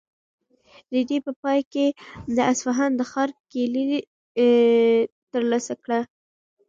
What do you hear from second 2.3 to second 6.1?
د اصفهان د ښار کیلي ترلاسه کړه.